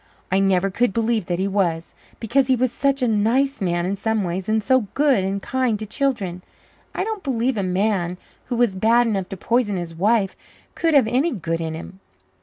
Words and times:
I 0.31 0.39
never 0.39 0.71
could 0.71 0.93
believe 0.93 1.27
that 1.27 1.37
he 1.37 1.47
was, 1.47 1.93
because 2.19 2.47
he 2.47 2.55
was 2.55 2.71
such 2.71 3.03
a 3.03 3.07
nice 3.07 3.61
man 3.61 3.85
in 3.85 3.95
some 3.95 4.23
ways 4.23 4.49
and 4.49 4.63
so 4.63 4.87
good 4.95 5.23
and 5.23 5.39
kind 5.39 5.77
to 5.77 5.85
children. 5.85 6.41
I 6.95 7.03
don't 7.03 7.21
believe 7.21 7.55
a 7.55 7.61
man 7.61 8.17
who 8.45 8.55
was 8.55 8.73
bad 8.73 9.05
enough 9.05 9.29
to 9.29 9.37
poison 9.37 9.77
his 9.77 9.93
wife 9.93 10.35
could 10.73 10.95
have 10.95 11.07
any 11.07 11.29
good 11.29 11.61
in 11.61 11.75
him." 11.75 11.99